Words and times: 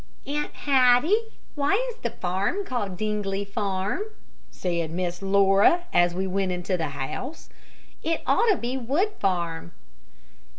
"Aunt 0.25 0.51
Hattie, 0.55 1.25
why 1.53 1.75
is 1.91 1.97
the 1.97 2.09
farm 2.09 2.65
called 2.65 2.97
Dingley 2.97 3.45
Farm?" 3.45 4.01
said 4.49 4.89
Miss 4.89 5.21
Laura, 5.21 5.83
as 5.93 6.15
we 6.15 6.25
went 6.25 6.51
into 6.51 6.75
the 6.75 6.87
house. 6.87 7.49
"It 8.01 8.23
ought 8.25 8.49
to 8.49 8.57
be 8.57 8.77
Wood 8.79 9.11
Farm." 9.19 9.73